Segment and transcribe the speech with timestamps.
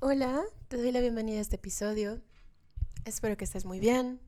[0.00, 2.20] Hola, te doy la bienvenida a este episodio.
[3.04, 4.20] Espero que estés muy bien.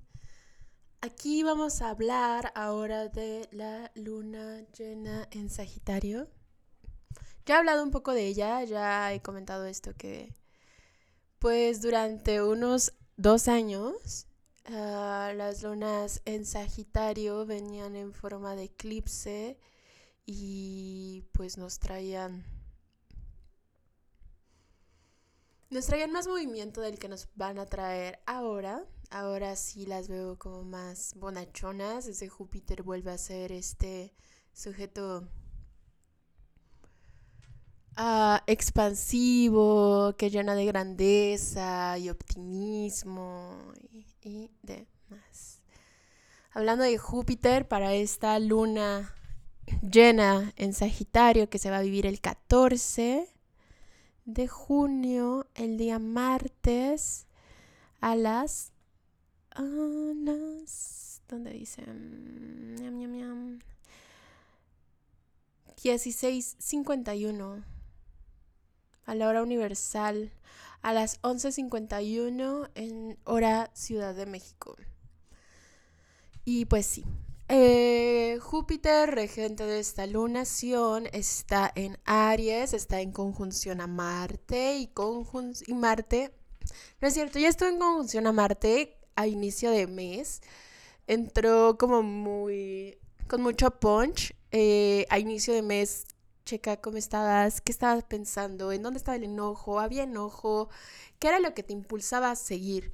[1.00, 6.27] Aquí vamos a hablar ahora de la luna llena en Sagitario.
[7.46, 10.35] Ya he hablado un poco de ella, ya he comentado esto que
[11.38, 14.27] pues durante unos dos años
[14.71, 14.73] uh,
[15.37, 19.57] las lunas en Sagitario venían en forma de eclipse
[20.27, 22.59] y pues nos traían
[25.71, 28.85] nos traían más movimiento del que nos van a traer ahora.
[29.11, 32.06] Ahora sí las veo como más bonachonas.
[32.06, 34.12] Ese Júpiter vuelve a ser este
[34.53, 35.28] sujeto
[37.97, 45.62] uh, expansivo, que llena de grandeza y optimismo y, y demás.
[46.52, 49.14] Hablando de Júpiter, para esta luna
[49.83, 53.28] llena en Sagitario que se va a vivir el 14
[54.24, 57.27] de junio, el día martes,
[58.00, 58.72] a las...
[59.50, 61.84] A las ¿Dónde dice?
[65.82, 67.64] 16.51
[69.06, 70.32] a la hora universal
[70.82, 74.77] a las 11.51 en hora Ciudad de México.
[76.44, 77.05] Y pues sí,
[77.52, 84.90] eh, Júpiter, regente de esta lunación, está en Aries, está en conjunción a Marte y,
[85.66, 86.32] y Marte,
[87.00, 90.42] no es cierto, ya estuvo en conjunción a Marte a inicio de mes,
[91.08, 96.06] entró como muy, con mucho punch, eh, a inicio de mes,
[96.44, 100.68] checa cómo estabas, qué estabas pensando, en dónde estaba el enojo, había enojo,
[101.18, 102.92] qué era lo que te impulsaba a seguir.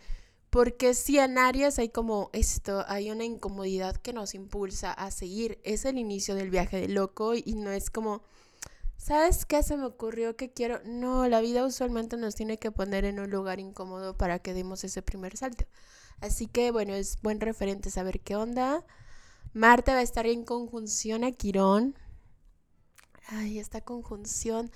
[0.57, 5.61] Porque si en Aries hay como esto, hay una incomodidad que nos impulsa a seguir.
[5.65, 8.23] Es el inicio del viaje de loco y no es como,
[8.97, 10.81] ¿sabes qué se me ocurrió que quiero?
[10.87, 14.83] No, la vida usualmente nos tiene que poner en un lugar incómodo para que demos
[14.83, 15.67] ese primer salto.
[16.23, 18.83] Así que bueno, es buen referente saber qué onda.
[19.53, 21.99] Marte va a estar en conjunción a Quirón.
[23.27, 24.71] Ay, esta conjunción.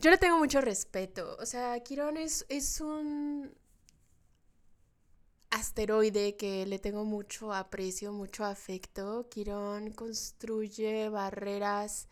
[0.00, 1.36] Yo le tengo mucho respeto.
[1.40, 3.52] O sea, Quirón es, es un
[5.54, 9.28] asteroide que le tengo mucho aprecio, mucho afecto.
[9.30, 12.08] Quirón construye barreras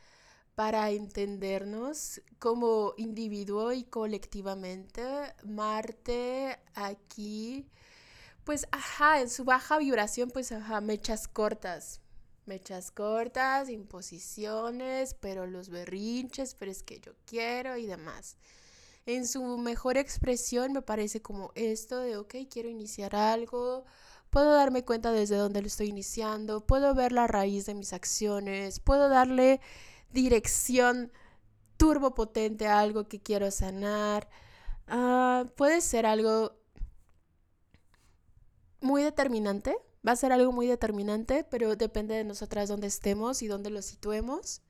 [0.55, 5.03] para entendernos como individuo y colectivamente.
[5.45, 7.69] Marte aquí,
[8.45, 12.01] pues, ajá, en su baja vibración, pues, ajá, mechas cortas.
[12.47, 18.37] Mechas cortas, imposiciones, pero los berrinches, pero es que yo quiero y demás
[19.07, 23.85] en su mejor expresión me parece como esto de, ok, quiero iniciar algo,
[24.31, 28.81] puedo darme cuenta desde dónde lo estoy iniciando, puedo ver la raíz de mis acciones,
[28.81, 29.61] puedo darle
[30.11, 31.13] dirección
[31.77, 34.29] turbopotente a algo que quiero sanar.
[34.87, 36.57] Ah, puede ser algo
[38.81, 39.77] muy determinante,
[40.07, 43.83] va a ser algo muy determinante, pero depende de nosotras dónde estemos y dónde lo
[43.83, 44.63] situemos.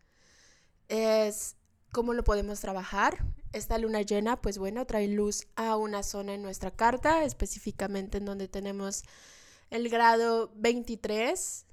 [0.88, 1.56] Es
[1.93, 3.25] cómo lo podemos trabajar.
[3.52, 8.24] Esta luna llena, pues bueno, trae luz a una zona en nuestra carta, específicamente en
[8.24, 9.02] donde tenemos
[9.70, 11.66] el grado 23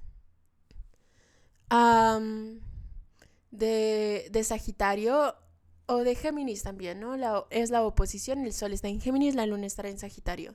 [3.50, 5.34] de, Sagitario
[5.86, 7.14] o de Géminis también, ¿no?
[7.50, 10.54] Es la oposición, el Sol está en Géminis, la Luna estará en Sagitario.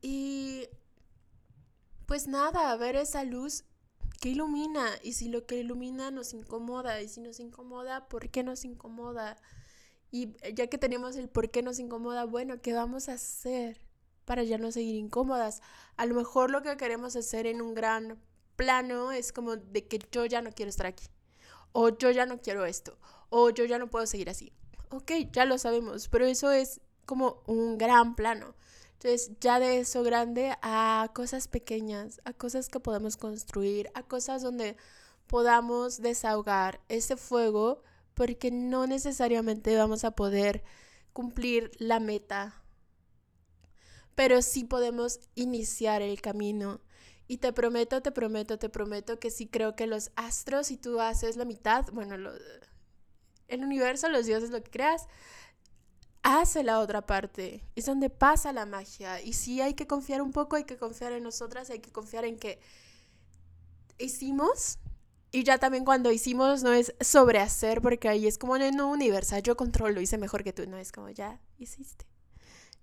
[0.00, 0.68] Y
[2.06, 3.64] pues nada, ver esa luz
[4.20, 4.88] que ilumina?
[5.02, 9.36] Y si lo que ilumina nos incomoda, y si nos incomoda, ¿por qué nos incomoda?
[10.10, 13.80] Y ya que tenemos el por qué nos incomoda, bueno, ¿qué vamos a hacer
[14.24, 15.60] para ya no seguir incómodas?
[15.96, 18.18] A lo mejor lo que queremos hacer en un gran
[18.56, 21.06] plano es como de que yo ya no quiero estar aquí,
[21.72, 22.98] o yo ya no quiero esto,
[23.28, 24.52] o yo ya no puedo seguir así.
[24.90, 28.54] Ok, ya lo sabemos, pero eso es como un gran plano.
[28.94, 34.42] Entonces, ya de eso grande a cosas pequeñas, a cosas que podemos construir, a cosas
[34.42, 34.76] donde
[35.28, 37.82] podamos desahogar ese fuego,
[38.18, 40.64] porque no necesariamente vamos a poder
[41.12, 42.60] cumplir la meta,
[44.16, 46.80] pero sí podemos iniciar el camino.
[47.28, 51.00] Y te prometo, te prometo, te prometo que sí creo que los astros, si tú
[51.00, 52.16] haces la mitad, bueno,
[53.46, 55.06] el universo, los dioses, lo que creas,
[56.24, 57.62] hace la otra parte.
[57.76, 59.22] Es donde pasa la magia.
[59.22, 62.24] Y si hay que confiar un poco, hay que confiar en nosotras, hay que confiar
[62.24, 62.58] en que
[63.96, 64.80] hicimos.
[65.30, 69.42] Y ya también cuando hicimos no es sobrehacer, porque ahí es como en no universal,
[69.42, 70.66] yo controlo, hice mejor que tú.
[70.66, 72.06] No es como ya hiciste.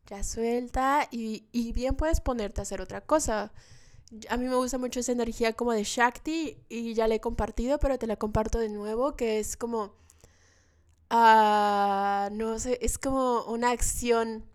[0.07, 3.51] Ya suelta y, y bien puedes ponerte a hacer otra cosa.
[4.30, 7.80] A mí me gusta mucho esa energía como de Shakti y ya la he compartido,
[7.80, 9.95] pero te la comparto de nuevo, que es como
[11.09, 14.45] no, no sé, es como una acción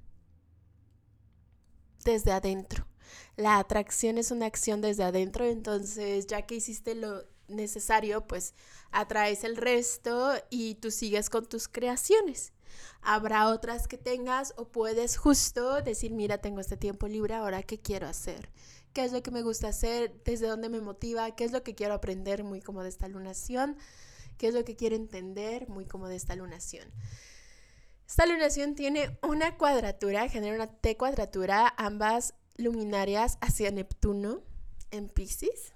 [2.04, 2.86] desde adentro.
[3.36, 8.54] La atracción es una acción desde adentro, entonces ya que hiciste lo necesario, pues
[8.90, 12.52] atraes el resto y tú sigues con tus creaciones.
[13.02, 17.80] Habrá otras que tengas o puedes justo decir, mira, tengo este tiempo libre, ahora qué
[17.80, 18.50] quiero hacer,
[18.92, 21.74] qué es lo que me gusta hacer, desde dónde me motiva, qué es lo que
[21.74, 23.76] quiero aprender, muy como de esta lunación,
[24.38, 26.90] qué es lo que quiero entender, muy como de esta lunación.
[28.06, 34.42] Esta lunación tiene una cuadratura, genera una T cuadratura, ambas luminarias hacia Neptuno
[34.90, 35.72] en Pisces.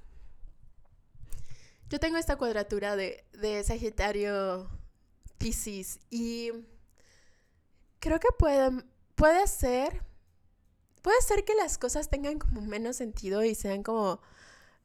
[1.94, 4.68] Yo tengo esta cuadratura de, de Sagitario
[5.38, 6.50] Pisces y
[8.00, 8.82] creo que puede,
[9.14, 10.02] puede ser,
[11.02, 14.20] puede ser que las cosas tengan como menos sentido y sean como,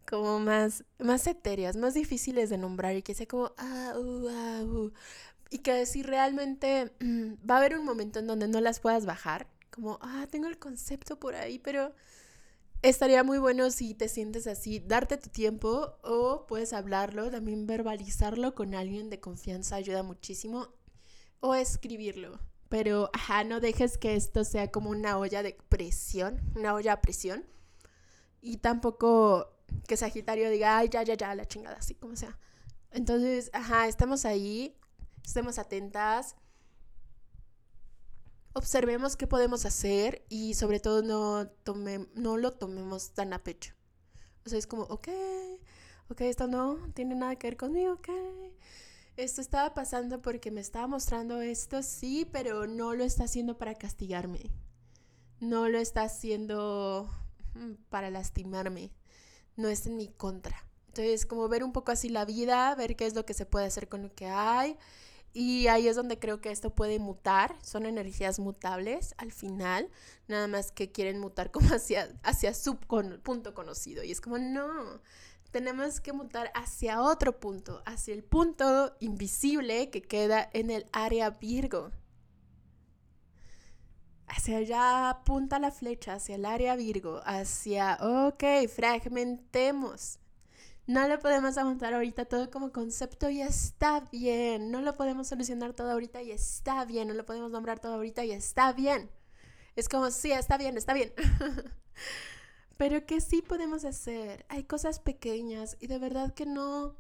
[0.08, 4.62] como más, más etéreas, más difíciles de nombrar y que sea como, ah, uh, ah,
[4.66, 4.92] uh.
[5.50, 9.48] Y que si realmente va a haber un momento en donde no las puedas bajar,
[9.72, 11.92] como, ah, tengo el concepto por ahí, pero
[12.82, 18.56] estaría muy bueno si te sientes así, darte tu tiempo o puedes hablarlo, también verbalizarlo
[18.56, 20.70] con alguien de confianza ayuda muchísimo
[21.40, 22.40] o escribirlo.
[22.70, 27.02] Pero, ajá, no dejes que esto sea como una olla de presión, una olla a
[27.02, 27.44] presión.
[28.42, 29.50] Y tampoco
[29.88, 32.38] que Sagitario diga, ay, ya, ya, ya, la chingada, así como sea.
[32.92, 34.78] Entonces, ajá, estamos ahí,
[35.26, 36.36] estemos atentas,
[38.60, 43.74] observemos qué podemos hacer y sobre todo no, tome, no lo tomemos tan a pecho.
[44.46, 45.08] O sea, es como, ok,
[46.10, 48.10] ok, esto no tiene nada que ver conmigo, ok.
[49.16, 53.76] Esto estaba pasando porque me estaba mostrando esto, sí, pero no lo está haciendo para
[53.76, 54.52] castigarme.
[55.40, 57.10] No lo está haciendo
[57.90, 58.92] para lastimarme.
[59.56, 60.66] No es en mi contra.
[60.88, 63.66] Entonces, como ver un poco así la vida, ver qué es lo que se puede
[63.66, 64.78] hacer con lo que hay
[65.34, 69.90] y ahí es donde creo que esto puede mutar, son energías mutables al final,
[70.28, 74.04] nada más que quieren mutar como hacia, hacia su punto conocido.
[74.04, 75.02] Y es como, no,
[75.52, 81.30] tenemos que mutar hacia otro punto, hacia el punto invisible que queda en el área
[81.32, 81.92] Virgo.
[84.28, 90.20] Hacia allá apunta la flecha, hacia el área Virgo, hacia, ok, fragmentemos
[90.90, 94.72] no lo podemos aguantar ahorita todo como concepto y está bien.
[94.72, 97.08] No lo podemos solucionar todo ahorita y está bien.
[97.08, 99.12] No lo podemos nombrar todo ahorita y está bien.
[99.76, 101.14] Es como, sí, está bien, está bien.
[102.78, 104.48] Pero que sí podemos hacer.
[104.50, 106.96] Hay cosas pequeñas y de verdad que no,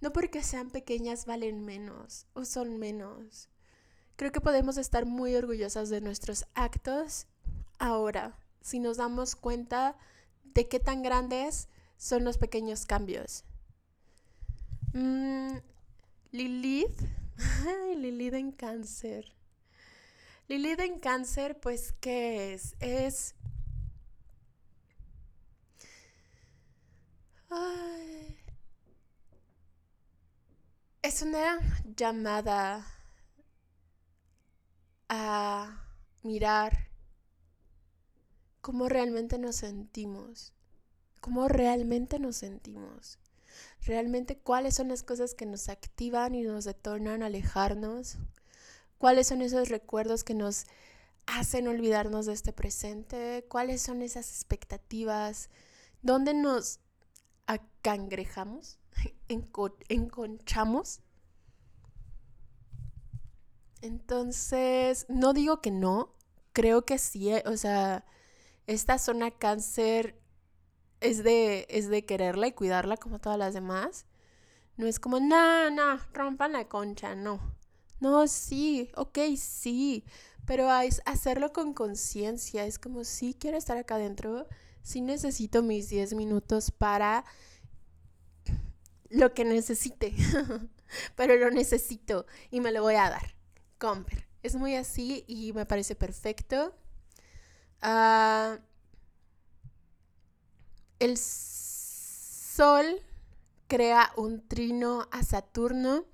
[0.00, 3.48] no porque sean pequeñas valen menos o son menos.
[4.14, 7.26] Creo que podemos estar muy orgullosas de nuestros actos
[7.80, 9.96] ahora, si nos damos cuenta
[10.44, 13.44] de qué tan grandes son los pequeños cambios.
[14.92, 15.56] Mm,
[16.30, 17.00] Lilith,
[17.96, 19.34] Lilith en cáncer.
[20.48, 22.76] Lilith en cáncer, pues, ¿qué es?
[22.80, 23.34] Es...
[31.02, 31.60] es una
[31.96, 32.84] llamada
[35.08, 35.84] a
[36.22, 36.88] mirar
[38.60, 40.54] cómo realmente nos sentimos
[41.24, 43.18] cómo realmente nos sentimos.
[43.86, 48.18] Realmente cuáles son las cosas que nos activan y nos detonan a alejarnos.
[48.98, 50.66] Cuáles son esos recuerdos que nos
[51.24, 53.46] hacen olvidarnos de este presente.
[53.48, 55.48] Cuáles son esas expectativas.
[56.02, 56.80] ¿Dónde nos
[57.46, 58.78] acangrejamos?
[59.88, 61.00] ¿Enconchamos?
[63.80, 66.14] Entonces, no digo que no,
[66.52, 68.04] creo que sí, eh, o sea,
[68.66, 70.22] esta zona cáncer
[71.04, 74.06] es de, es de quererla y cuidarla como todas las demás.
[74.76, 77.40] No es como, no, no, rompan la concha, no.
[78.00, 80.04] No, sí, ok, sí,
[80.46, 82.66] pero es hacerlo con conciencia.
[82.66, 84.48] Es como, sí, quiero estar acá adentro,
[84.82, 87.24] sí necesito mis 10 minutos para
[89.10, 90.14] lo que necesite,
[91.16, 93.36] pero lo necesito y me lo voy a dar.
[93.78, 94.26] Comper.
[94.42, 96.74] Es muy así y me parece perfecto.
[97.80, 98.58] Ah
[101.04, 102.86] el Sol
[103.68, 106.04] crea un trino a Saturno.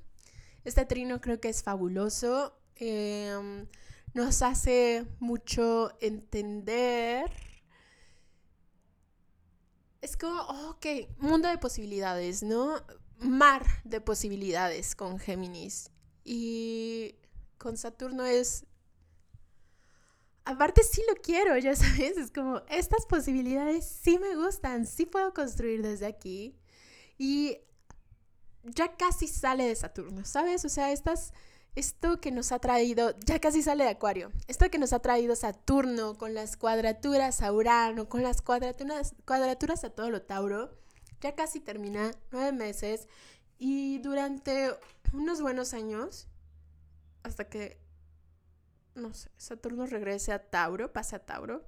[0.65, 2.59] Este trino creo que es fabuloso.
[2.77, 3.67] Em,
[4.15, 7.31] nos hace mucho entender.
[10.01, 10.87] Es como, ok,
[11.19, 12.75] mundo de posibilidades, ¿no?
[13.19, 15.91] Mar de posibilidades con Géminis.
[16.25, 17.15] Y
[17.59, 18.65] con Saturno es
[20.51, 25.33] aparte sí lo quiero, ya sabes, es como, estas posibilidades sí me gustan, sí puedo
[25.33, 26.57] construir desde aquí.
[27.19, 27.59] Y
[28.65, 30.65] ya casi sale de Saturno, ¿sabes?
[30.65, 31.33] O sea, estas,
[31.75, 35.37] esto que nos ha traído, ya casi sale de Acuario, esto que nos ha traído
[35.37, 40.77] Saturno con las cuadraturas a Urano, con las cuadraturas, cuadraturas a todo lo Tauro,
[41.21, 43.07] ya casi termina, nueve meses,
[43.59, 44.75] y durante
[45.13, 46.27] unos buenos años,
[47.23, 47.79] hasta que,
[48.95, 51.65] no sé, Saturno regrese a Tauro, pase a Tauro,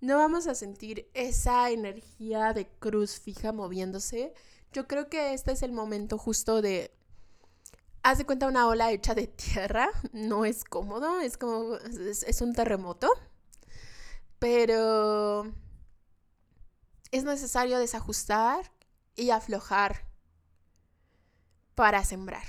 [0.00, 4.34] no vamos a sentir esa energía de cruz fija moviéndose.
[4.72, 6.94] Yo creo que este es el momento justo de
[8.04, 12.52] haz de cuenta una ola hecha de tierra, no es cómodo, es como, es, un
[12.52, 13.10] terremoto,
[14.38, 15.50] pero
[17.10, 18.70] es necesario desajustar
[19.16, 20.06] y aflojar
[21.74, 22.44] para sembrar.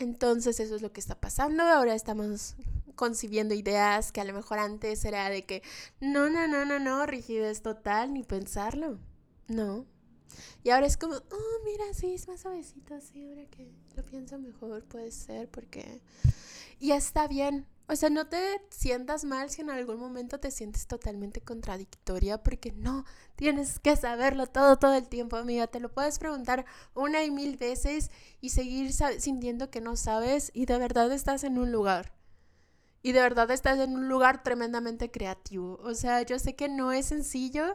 [0.00, 1.62] Entonces eso es lo que está pasando.
[1.62, 2.56] Ahora estamos
[2.96, 5.62] concibiendo ideas que a lo mejor antes era de que
[6.00, 8.98] no, no, no, no, no, rigidez total, ni pensarlo.
[9.46, 9.86] No,
[10.62, 14.38] y ahora es como, oh, mira, sí, es más suavecito, sí, ahora que lo pienso
[14.38, 16.00] mejor puede ser porque...
[16.78, 17.66] Y está bien.
[17.90, 18.38] O sea, no te
[18.70, 23.04] sientas mal si en algún momento te sientes totalmente contradictoria, porque no,
[23.34, 25.66] tienes que saberlo todo, todo el tiempo, amiga.
[25.66, 30.66] Te lo puedes preguntar una y mil veces y seguir sintiendo que no sabes y
[30.66, 32.12] de verdad estás en un lugar.
[33.02, 35.80] Y de verdad estás en un lugar tremendamente creativo.
[35.82, 37.74] O sea, yo sé que no es sencillo,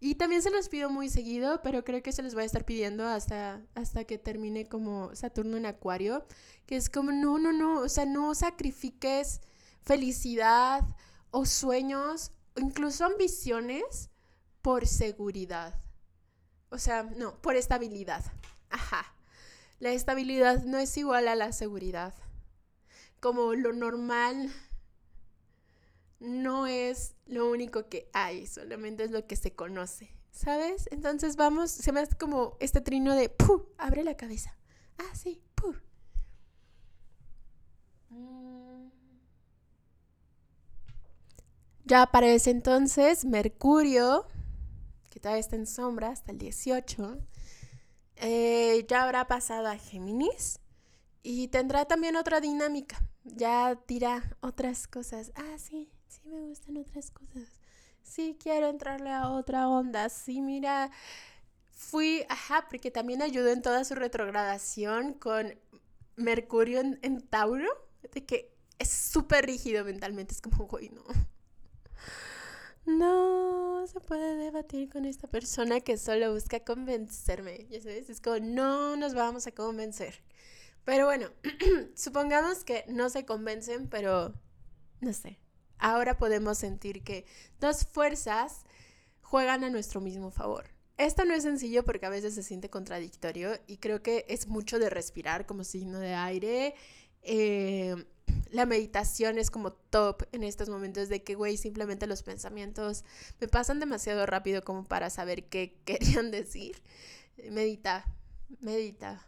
[0.00, 2.64] y también se los pido muy seguido, pero creo que se los voy a estar
[2.64, 6.24] pidiendo hasta, hasta que termine como Saturno en Acuario,
[6.66, 9.40] que es como, no, no, no, o sea, no sacrifiques
[9.88, 10.84] felicidad
[11.30, 14.10] o sueños, incluso ambiciones,
[14.60, 15.80] por seguridad.
[16.68, 18.22] O sea, no, por estabilidad.
[18.68, 19.14] Ajá.
[19.80, 22.12] La estabilidad no es igual a la seguridad.
[23.20, 24.52] Como lo normal
[26.20, 30.88] no es lo único que hay, solamente es lo que se conoce, ¿sabes?
[30.90, 33.66] Entonces vamos, se me hace como este trino de, ¡puh!
[33.78, 34.54] Abre la cabeza.
[34.98, 35.74] Ah, sí, ¡puh!
[38.10, 38.97] Mm.
[41.88, 44.26] Ya aparece entonces Mercurio,
[45.08, 47.18] que todavía está en sombra hasta el 18.
[48.16, 50.60] Eh, ya habrá pasado a Géminis
[51.22, 53.00] y tendrá también otra dinámica.
[53.24, 55.32] Ya dirá otras cosas.
[55.34, 57.48] Ah, sí, sí me gustan otras cosas.
[58.02, 60.10] Sí quiero entrarle a otra onda.
[60.10, 60.90] Sí, mira,
[61.70, 65.58] fui, ajá, porque también ayudó en toda su retrogradación con
[66.16, 67.70] Mercurio en, Tauro,
[68.12, 70.34] de que es súper rígido mentalmente.
[70.34, 71.02] Es como, güey, no.
[72.88, 77.66] No se puede debatir con esta persona que solo busca convencerme.
[77.68, 80.22] Ya sabes, es como, no nos vamos a convencer.
[80.86, 81.28] Pero bueno,
[81.94, 84.32] supongamos que no se convencen, pero
[85.02, 85.38] no sé,
[85.76, 87.26] ahora podemos sentir que
[87.60, 88.64] dos fuerzas
[89.20, 90.70] juegan a nuestro mismo favor.
[90.96, 94.78] Esto no es sencillo porque a veces se siente contradictorio y creo que es mucho
[94.78, 96.74] de respirar como signo de aire.
[97.20, 98.06] Eh,
[98.50, 103.04] la meditación es como top en estos momentos de que, güey, simplemente los pensamientos
[103.40, 106.82] me pasan demasiado rápido como para saber qué querían decir.
[107.50, 108.04] Medita,
[108.60, 109.26] medita.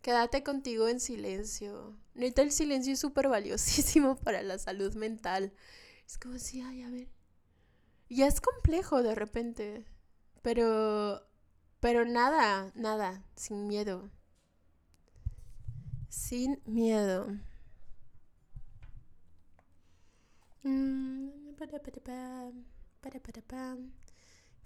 [0.00, 1.96] Quédate contigo en silencio.
[2.14, 5.52] Neta, el silencio es súper valiosísimo para la salud mental.
[6.06, 7.08] Es como si, ay, a ver.
[8.08, 9.86] Y es complejo de repente.
[10.42, 11.22] Pero.
[11.80, 14.10] Pero nada, nada, sin miedo.
[16.08, 17.26] Sin miedo.
[17.26, 17.40] Mm,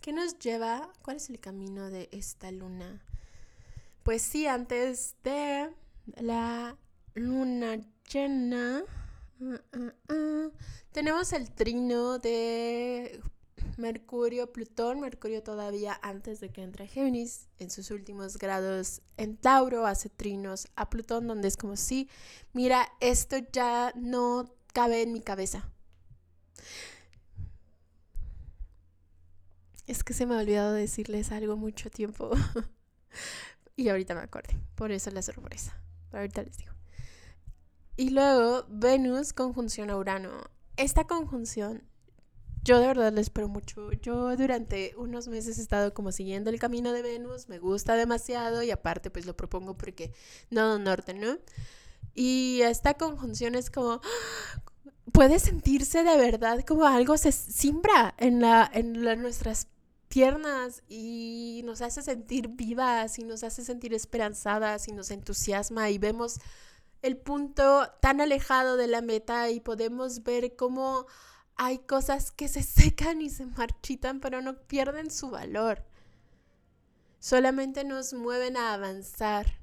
[0.00, 0.92] ¿Qué nos lleva?
[1.02, 3.02] ¿Cuál es el camino de esta luna?
[4.02, 5.70] Pues sí, antes de
[6.16, 6.76] la
[7.14, 7.80] luna
[8.12, 8.84] llena.
[9.40, 10.50] Ah, ah, ah.
[10.92, 13.20] Tenemos el trino de
[13.76, 19.86] Mercurio, Plutón, Mercurio todavía antes de que entre Géminis, en sus últimos grados en Tauro,
[19.86, 22.08] hace trinos a Plutón, donde es como si,
[22.52, 25.70] mira, esto ya no cabe en mi cabeza.
[29.86, 32.30] Es que se me ha olvidado decirles algo mucho tiempo.
[33.76, 35.80] y ahorita me acordé, por eso la sorpresa.
[36.12, 36.72] Ahorita les digo.
[37.96, 40.50] Y luego Venus conjunción a Urano.
[40.76, 41.82] Esta conjunción,
[42.62, 43.92] yo de verdad la espero mucho.
[43.92, 48.62] Yo durante unos meses he estado como siguiendo el camino de Venus, me gusta demasiado
[48.62, 50.12] y aparte pues lo propongo porque
[50.50, 51.38] no norte, ¿no?
[52.14, 54.00] Y esta conjunción es como
[55.16, 58.92] puede sentirse de verdad como algo se simbra en la en
[59.22, 59.66] nuestras
[60.08, 65.96] piernas y nos hace sentir vivas y nos hace sentir esperanzadas y nos entusiasma y
[65.96, 66.38] vemos
[67.00, 71.06] el punto tan alejado de la meta y podemos ver cómo
[71.54, 75.82] hay cosas que se secan y se marchitan, pero no pierden su valor.
[77.20, 79.60] Solamente nos mueven a avanzar,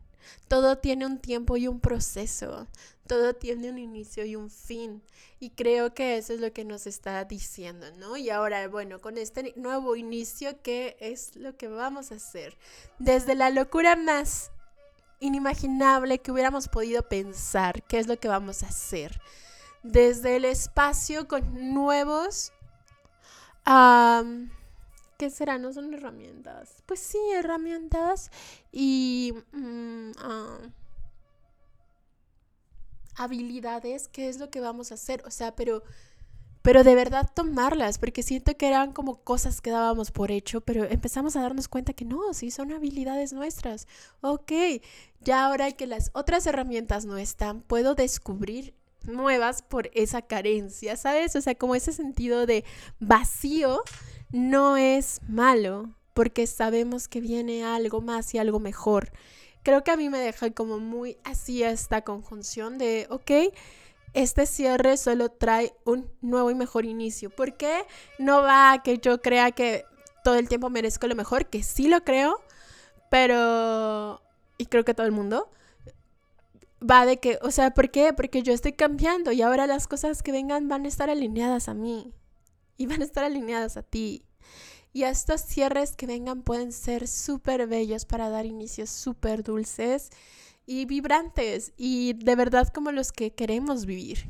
[0.48, 2.68] Todo tiene un tiempo y un proceso.
[3.08, 5.02] Todo tiene un inicio y un fin.
[5.40, 8.16] Y creo que eso es lo que nos está diciendo, ¿no?
[8.16, 12.58] Y ahora, bueno, con este nuevo inicio, ¿qué es lo que vamos a hacer?
[13.00, 14.52] Desde la locura más
[15.20, 19.20] inimaginable que hubiéramos podido pensar, ¿qué es lo que vamos a hacer?
[19.84, 22.52] Desde el espacio con nuevos...
[25.18, 25.58] ¿Qué será?
[25.58, 26.84] No son herramientas.
[26.86, 28.32] Pues sí, herramientas
[28.72, 29.34] y...
[29.52, 30.58] Mm, ah,
[33.16, 35.84] habilidades, qué es lo que vamos a hacer, o sea, pero
[36.64, 40.86] pero de verdad tomarlas, porque siento que eran como cosas que dábamos por hecho, pero
[40.86, 43.86] empezamos a darnos cuenta que no, sí son habilidades nuestras.
[44.22, 44.54] Ok,
[45.20, 51.36] ya ahora que las otras herramientas no están, puedo descubrir nuevas por esa carencia, ¿sabes?
[51.36, 52.64] O sea, como ese sentido de
[53.02, 53.84] vacío
[54.34, 59.14] no es malo, porque sabemos que viene algo más y algo mejor
[59.64, 63.56] creo que a mí me deja como muy así esta conjunción de, ok,
[64.14, 67.30] este cierre solo trae un nuevo y mejor inicio.
[67.30, 67.86] ¿Por qué
[68.20, 69.86] no va a que yo crea que
[70.24, 71.48] todo el tiempo merezco lo mejor?
[71.48, 72.40] Que sí lo creo,
[73.10, 74.22] pero...
[74.58, 75.50] Y creo que todo el mundo
[76.80, 78.14] va de que, o sea, ¿por qué?
[78.14, 81.74] Porque yo estoy cambiando y ahora las cosas que vengan van a estar alineadas a
[81.74, 82.14] mí
[82.78, 84.26] y van a estar alineadas a ti.
[84.92, 90.10] Y estos cierres que vengan pueden ser súper bellos para dar inicios súper dulces
[90.66, 94.30] y vibrantes y de verdad como los que queremos vivir.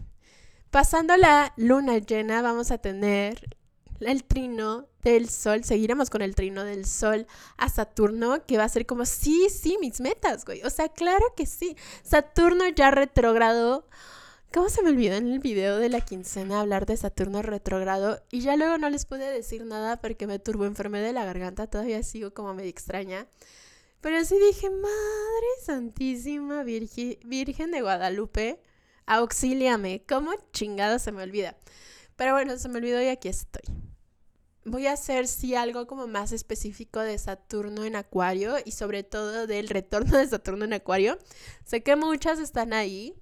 [0.72, 3.58] Pasando la luna llena vamos a tener
[4.00, 8.70] el trino del sol, seguiremos con el trino del sol a Saturno, que va a
[8.70, 10.64] ser como, sí, sí, mis metas, güey.
[10.64, 11.76] O sea, claro que sí.
[12.04, 13.88] Saturno ya retrogrado
[14.54, 18.22] ¿Cómo se me olvidó en el video de la quincena hablar de Saturno retrógrado?
[18.30, 21.66] Y ya luego no les pude decir nada porque me turbo enfermé de la garganta,
[21.66, 23.26] todavía sigo como medio extraña.
[24.00, 28.62] Pero sí dije, Madre Santísima Virgen, Virgen de Guadalupe,
[29.08, 30.04] auxíliame.
[30.08, 31.58] ¿Cómo chingado se me olvida?
[32.16, 33.64] Pero bueno, se me olvidó y aquí estoy.
[34.66, 39.48] Voy a hacer sí algo como más específico de Saturno en Acuario y sobre todo
[39.48, 41.18] del retorno de Saturno en Acuario.
[41.66, 43.16] Sé que muchas están ahí,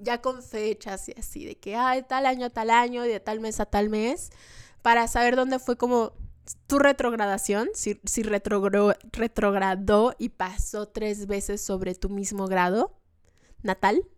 [0.00, 3.20] ya con fechas y así, de que, ah, tal año a tal año, y de
[3.20, 4.30] tal mes a tal mes,
[4.82, 6.12] para saber dónde fue como
[6.66, 12.94] tu retrogradación, si, si retrogradó y pasó tres veces sobre tu mismo grado
[13.62, 14.08] natal.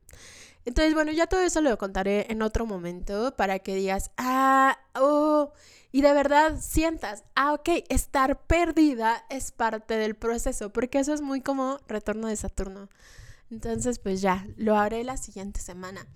[0.64, 5.52] Entonces, bueno, ya todo eso lo contaré en otro momento para que digas, ah, oh,
[5.90, 11.22] y de verdad sientas, ah, ok, estar perdida es parte del proceso, porque eso es
[11.22, 12.88] muy como retorno de Saturno.
[13.50, 16.06] Entonces, pues ya, lo haré la siguiente semana.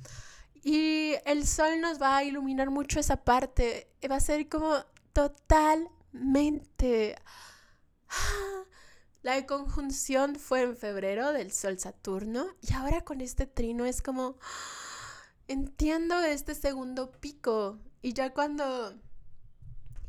[0.63, 3.91] Y el sol nos va a iluminar mucho esa parte.
[4.11, 4.77] Va a ser como
[5.13, 7.17] totalmente...
[9.23, 14.37] La conjunción fue en febrero del Sol Saturno y ahora con este trino es como
[15.49, 18.93] entiendo este segundo pico y ya cuando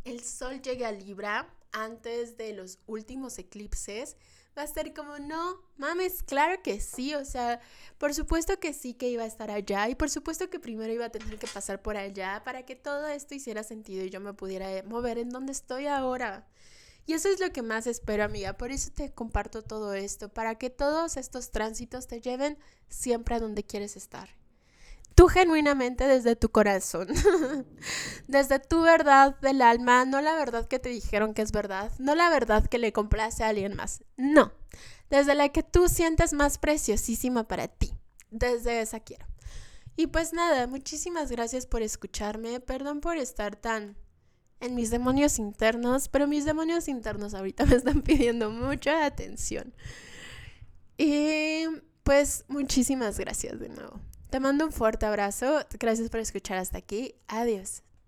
[0.03, 4.17] el Sol llegue a Libra antes de los últimos eclipses
[4.57, 7.59] va a ser como, no, mames, claro que sí, o sea,
[7.97, 11.05] por supuesto que sí que iba a estar allá y por supuesto que primero iba
[11.05, 14.33] a tener que pasar por allá para que todo esto hiciera sentido y yo me
[14.33, 16.47] pudiera mover en donde estoy ahora.
[17.07, 18.53] Y eso es lo que más espero, amiga.
[18.57, 23.39] Por eso te comparto todo esto, para que todos estos tránsitos te lleven siempre a
[23.39, 24.44] donde quieres estar
[25.15, 27.07] tú genuinamente desde tu corazón,
[28.27, 32.15] desde tu verdad del alma, no la verdad que te dijeron que es verdad, no
[32.15, 34.51] la verdad que le complace a alguien más, no,
[35.09, 37.93] desde la que tú sientes más preciosísima para ti,
[38.29, 39.25] desde esa quiero.
[39.97, 43.95] Y pues nada, muchísimas gracias por escucharme, perdón por estar tan
[44.59, 49.73] en mis demonios internos, pero mis demonios internos ahorita me están pidiendo mucha atención.
[50.97, 51.65] Y
[52.03, 54.01] pues muchísimas gracias de nuevo.
[54.29, 55.65] Te mando un fuerte abrazo.
[55.79, 57.15] Gracias por escuchar hasta aquí.
[57.27, 57.84] Adiós.